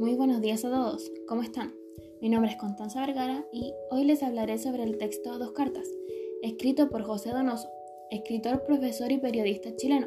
Muy 0.00 0.14
buenos 0.14 0.40
días 0.40 0.64
a 0.64 0.70
todos, 0.70 1.12
¿cómo 1.28 1.42
están? 1.42 1.74
Mi 2.22 2.30
nombre 2.30 2.50
es 2.50 2.56
Constanza 2.56 3.04
Vergara 3.04 3.44
y 3.52 3.74
hoy 3.90 4.04
les 4.04 4.22
hablaré 4.22 4.56
sobre 4.56 4.82
el 4.82 4.96
texto 4.96 5.38
Dos 5.38 5.52
Cartas, 5.52 5.86
escrito 6.42 6.88
por 6.88 7.02
José 7.02 7.32
Donoso, 7.32 7.68
escritor, 8.10 8.64
profesor 8.64 9.12
y 9.12 9.18
periodista 9.18 9.76
chileno, 9.76 10.06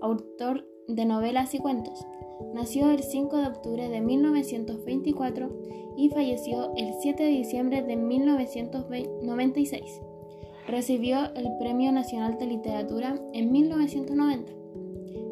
autor 0.00 0.64
de 0.86 1.04
novelas 1.04 1.52
y 1.52 1.58
cuentos. 1.58 2.06
Nació 2.54 2.90
el 2.90 3.02
5 3.02 3.38
de 3.38 3.46
octubre 3.48 3.88
de 3.88 4.00
1924 4.00 5.50
y 5.96 6.10
falleció 6.10 6.72
el 6.76 6.94
7 7.00 7.24
de 7.24 7.30
diciembre 7.30 7.82
de 7.82 7.96
1996. 7.96 10.00
Recibió 10.68 11.34
el 11.34 11.48
Premio 11.58 11.90
Nacional 11.90 12.38
de 12.38 12.46
Literatura 12.46 13.20
en 13.32 13.50
1990. 13.50 14.52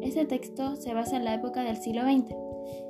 Este 0.01 0.25
texto 0.25 0.75
se 0.75 0.93
basa 0.93 1.15
en 1.15 1.23
la 1.23 1.35
época 1.35 1.63
del 1.63 1.77
siglo 1.77 2.01
XX. 2.01 2.42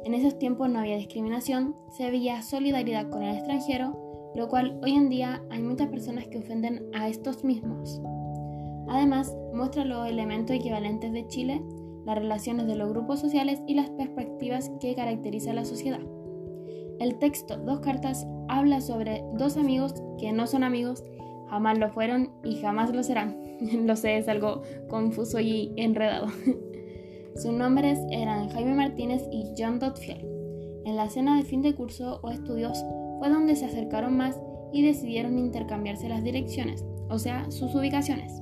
En 0.06 0.14
esos 0.14 0.38
tiempos 0.38 0.70
no 0.70 0.80
había 0.80 0.98
discriminación, 0.98 1.76
se 1.90 2.10
veía 2.10 2.42
solidaridad 2.42 3.10
con 3.10 3.24
el 3.24 3.36
extranjero, 3.36 4.32
lo 4.36 4.48
cual 4.48 4.80
hoy 4.84 4.94
en 4.94 5.10
día 5.10 5.44
hay 5.50 5.62
muchas 5.62 5.90
personas 5.90 6.28
que 6.28 6.40
ofenden 6.40 6.90
a 6.94 7.08
estos 7.08 7.44
mismos. 7.44 8.02
Además, 8.88 9.36
muestra 9.54 9.86
los 9.86 10.08
elementos 10.08 10.56
equivalentes 10.56 11.14
de 11.14 11.28
Chile, 11.28 11.62
las 12.06 12.18
relaciones 12.18 12.68
de 12.68 12.76
los 12.76 12.90
grupos 12.90 13.20
sociales 13.20 13.62
y 13.68 13.76
las 13.76 13.90
perspectivas 13.92 14.72
que 14.82 14.96
caracterizan 14.96 15.56
la 15.56 15.66
sociedad. 15.66 16.02
El 17.00 17.18
texto 17.20 17.58
Dos 17.58 17.80
cartas 17.80 18.28
habla 18.48 18.82
sobre 18.82 19.24
dos 19.34 19.58
amigos 19.58 19.94
que 20.20 20.32
no 20.32 20.48
son 20.48 20.64
amigos, 20.64 21.04
jamás 21.50 21.78
lo 21.78 21.90
fueron 21.90 22.32
y 22.44 22.56
jamás 22.58 22.94
lo 22.94 23.04
serán. 23.04 23.38
lo 23.86 23.96
sé, 23.96 24.18
es 24.18 24.28
algo 24.28 24.62
confuso 24.90 25.40
y 25.40 25.74
enredado. 25.78 26.28
Sus 27.36 27.52
nombres 27.52 28.00
eran 28.12 28.50
Jaime 28.50 28.76
Martínez 28.76 29.24
y 29.32 29.54
John 29.58 29.80
Dotfield. 29.80 30.24
En 30.86 30.96
la 30.96 31.10
cena 31.10 31.38
de 31.38 31.44
fin 31.44 31.62
de 31.62 31.74
curso 31.74 32.20
o 32.22 32.30
estudios 32.30 32.84
fue 33.20 33.30
donde 33.30 33.56
se 33.56 33.66
acercaron 33.66 34.16
más 34.18 34.40
y 34.72 34.84
decidieron 34.84 35.38
intercambiarse 35.38 36.10
las 36.10 36.24
direcciones, 36.24 36.84
o 37.10 37.18
sea, 37.18 37.50
sus 37.52 37.74
ubicaciones. 37.74 38.42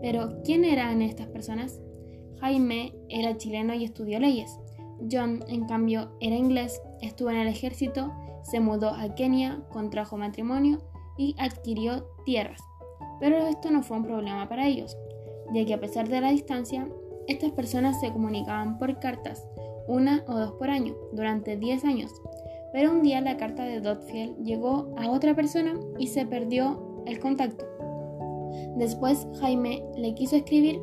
Pero, 0.00 0.42
¿quién 0.44 0.64
eran 0.64 1.02
estas 1.02 1.28
personas? 1.28 1.80
Jaime 2.40 2.92
era 3.08 3.36
chileno 3.36 3.74
y 3.74 3.84
estudió 3.84 4.18
leyes. 4.18 4.58
John, 5.10 5.44
en 5.48 5.66
cambio, 5.66 6.10
era 6.20 6.36
inglés, 6.36 6.80
estuvo 7.00 7.30
en 7.30 7.36
el 7.36 7.48
ejército, 7.48 8.12
se 8.42 8.60
mudó 8.60 8.90
a 8.90 9.14
Kenia, 9.14 9.62
contrajo 9.70 10.16
matrimonio 10.16 10.78
y 11.16 11.34
adquirió 11.38 12.06
tierras. 12.24 12.60
Pero 13.20 13.36
esto 13.46 13.70
no 13.70 13.82
fue 13.82 13.96
un 13.96 14.04
problema 14.04 14.48
para 14.48 14.66
ellos, 14.66 14.96
ya 15.52 15.64
que 15.64 15.74
a 15.74 15.80
pesar 15.80 16.08
de 16.08 16.20
la 16.20 16.30
distancia, 16.30 16.88
estas 17.32 17.52
personas 17.52 18.00
se 18.00 18.12
comunicaban 18.12 18.78
por 18.78 18.98
cartas, 18.98 19.46
una 19.88 20.24
o 20.28 20.34
dos 20.34 20.52
por 20.52 20.70
año, 20.70 20.94
durante 21.12 21.56
10 21.56 21.84
años. 21.84 22.12
Pero 22.72 22.92
un 22.92 23.02
día 23.02 23.20
la 23.20 23.36
carta 23.36 23.64
de 23.64 23.80
Dotfield 23.80 24.44
llegó 24.44 24.94
a 24.96 25.10
otra 25.10 25.34
persona 25.34 25.74
y 25.98 26.06
se 26.08 26.24
perdió 26.24 27.02
el 27.06 27.18
contacto. 27.18 27.64
Después 28.76 29.26
Jaime 29.40 29.82
le 29.96 30.14
quiso 30.14 30.36
escribir, 30.36 30.80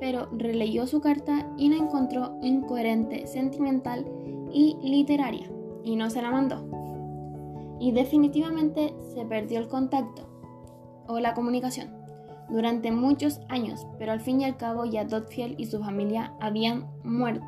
pero 0.00 0.28
releyó 0.32 0.86
su 0.86 1.00
carta 1.00 1.48
y 1.56 1.68
la 1.68 1.76
encontró 1.76 2.38
incoherente, 2.42 3.26
sentimental 3.26 4.06
y 4.52 4.76
literaria, 4.82 5.50
y 5.84 5.96
no 5.96 6.10
se 6.10 6.22
la 6.22 6.30
mandó. 6.30 6.64
Y 7.80 7.92
definitivamente 7.92 8.94
se 9.14 9.24
perdió 9.24 9.60
el 9.60 9.68
contacto 9.68 10.28
o 11.06 11.20
la 11.20 11.34
comunicación 11.34 11.97
durante 12.48 12.92
muchos 12.92 13.40
años, 13.48 13.86
pero 13.98 14.12
al 14.12 14.20
fin 14.20 14.40
y 14.40 14.44
al 14.44 14.56
cabo 14.56 14.84
ya 14.84 15.04
Dotfield 15.04 15.58
y 15.58 15.66
su 15.66 15.80
familia 15.80 16.32
habían 16.40 16.86
muerto. 17.04 17.46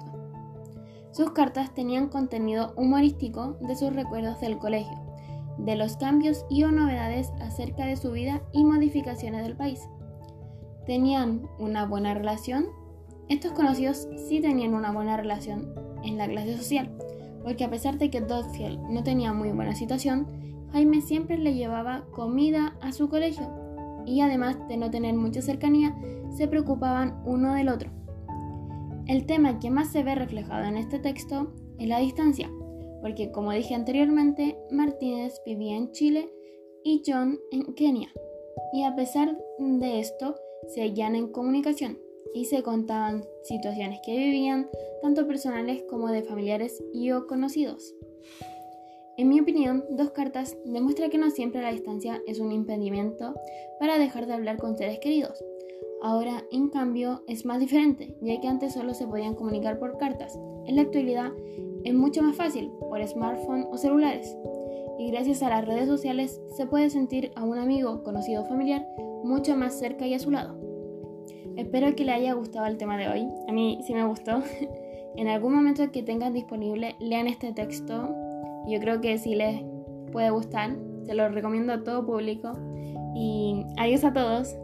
Sus 1.13 1.33
cartas 1.33 1.75
tenían 1.75 2.09
contenido 2.09 2.73
humorístico 2.77 3.57
de 3.61 3.75
sus 3.75 3.93
recuerdos 3.93 4.41
del 4.41 4.59
colegio, 4.59 4.99
de 5.59 5.77
los 5.77 5.97
cambios 5.97 6.45
y 6.49 6.63
o 6.65 6.71
novedades 6.71 7.33
acerca 7.41 7.87
de 7.87 7.97
su 7.97 8.13
vida 8.13 8.43
y 8.53 8.65
modificaciones 8.65 9.43
del 9.43 9.57
país. 9.57 9.81
¿Tenían 10.87 11.43
una 11.59 11.87
buena 11.87 12.15
relación? 12.15 12.67
Estos 13.29 13.53
conocidos 13.53 14.09
sí 14.29 14.41
tenían 14.41 14.75
una 14.75 14.93
buena 14.93 15.17
relación 15.17 15.75
en 16.05 16.17
la 16.17 16.29
clase 16.29 16.57
social, 16.57 16.91
porque 17.43 17.65
a 17.65 17.71
pesar 17.71 17.99
de 17.99 18.11
que 18.11 18.21
Dotfield 18.21 18.81
no 18.89 19.03
tenía 19.03 19.33
muy 19.33 19.51
buena 19.51 19.75
situación, 19.75 20.27
Jaime 20.73 21.01
siempre 21.01 21.39
le 21.39 21.55
llevaba 21.55 22.05
comida 22.13 22.77
a 22.81 22.93
su 22.93 23.09
colegio 23.09 23.60
y 24.07 24.21
además 24.21 24.57
de 24.69 24.77
no 24.77 24.91
tener 24.91 25.15
mucha 25.15 25.43
cercanía, 25.43 25.97
se 26.37 26.49
preocupaban 26.49 27.23
uno 27.25 27.55
del 27.55 27.69
otro. 27.69 27.91
El 29.07 29.27
tema 29.27 29.59
que 29.59 29.71
más 29.71 29.91
se 29.91 30.03
ve 30.03 30.15
reflejado 30.15 30.65
en 30.65 30.77
este 30.77 30.99
texto 30.99 31.53
es 31.79 31.89
la 31.89 31.99
distancia, 31.99 32.51
porque 33.01 33.33
como 33.33 33.53
dije 33.53 33.75
anteriormente, 33.75 34.57
Martínez 34.71 35.41
vivía 35.45 35.77
en 35.77 35.91
Chile 35.93 36.31
y 36.85 37.03
John 37.07 37.39
en 37.51 37.75
Kenia. 37.75 38.09
Y 38.73 38.85
a 38.85 38.95
pesar 38.95 39.37
de 39.59 40.01
esto, 40.01 40.37
se 40.69 40.83
hallan 40.83 41.17
en 41.17 41.29
comunicación 41.29 41.99
y 42.35 42.45
se 42.45 42.63
contaban 42.63 43.25
situaciones 43.43 44.01
que 44.05 44.17
vivían, 44.17 44.69
tanto 45.03 45.27
personales 45.27 45.83
como 45.89 46.09
de 46.09 46.23
familiares 46.23 46.83
y 46.93 47.11
o 47.11 47.27
conocidos. 47.27 47.95
En 49.21 49.29
mi 49.29 49.39
opinión, 49.39 49.85
dos 49.91 50.13
cartas 50.13 50.57
demuestra 50.65 51.11
que 51.11 51.19
no 51.19 51.29
siempre 51.29 51.61
la 51.61 51.73
distancia 51.73 52.23
es 52.27 52.41
un 52.41 52.53
impedimento 52.53 53.35
para 53.79 53.99
dejar 53.99 54.25
de 54.25 54.33
hablar 54.33 54.57
con 54.57 54.79
seres 54.79 54.99
queridos. 54.99 55.45
Ahora, 56.01 56.45
en 56.51 56.71
cambio, 56.71 57.23
es 57.29 57.45
más 57.45 57.61
diferente, 57.61 58.17
ya 58.23 58.41
que 58.41 58.49
antes 58.49 58.73
solo 58.73 58.95
se 58.95 59.07
podían 59.07 59.35
comunicar 59.35 59.79
por 59.79 59.99
cartas. 59.99 60.41
En 60.65 60.77
la 60.77 60.83
actualidad 60.83 61.33
es 61.85 61.93
mucho 61.93 62.23
más 62.23 62.35
fácil, 62.35 62.71
por 62.89 63.07
smartphone 63.07 63.67
o 63.71 63.77
celulares. 63.77 64.35
Y 64.99 65.11
gracias 65.11 65.43
a 65.43 65.51
las 65.51 65.67
redes 65.67 65.87
sociales 65.87 66.41
se 66.57 66.65
puede 66.65 66.89
sentir 66.89 67.31
a 67.37 67.45
un 67.45 67.59
amigo, 67.59 68.03
conocido 68.03 68.45
o 68.45 68.47
familiar 68.47 68.87
mucho 69.23 69.55
más 69.55 69.79
cerca 69.79 70.07
y 70.07 70.15
a 70.15 70.19
su 70.19 70.31
lado. 70.31 70.59
Espero 71.59 71.95
que 71.95 72.07
le 72.07 72.13
haya 72.13 72.33
gustado 72.33 72.65
el 72.65 72.79
tema 72.79 72.97
de 72.97 73.09
hoy. 73.09 73.29
A 73.47 73.53
mí 73.53 73.81
sí 73.87 73.93
me 73.93 74.07
gustó. 74.07 74.43
en 75.17 75.29
algún 75.29 75.53
momento 75.53 75.93
que 75.93 76.03
tengan 76.03 76.33
disponible, 76.33 76.97
lean 77.01 77.27
este 77.27 77.53
texto 77.53 78.17
yo 78.69 78.81
creo 78.81 79.01
que 79.01 79.19
si 79.19 79.35
les 79.35 79.63
puede 80.13 80.31
gustar, 80.31 80.77
se 81.05 81.15
los 81.15 81.33
recomiendo 81.35 81.73
a 81.73 81.83
todo 81.85 82.07
público. 82.07 82.53
Y 83.15 83.65
adiós 83.77 84.05
a 84.05 84.13
todos. 84.13 84.57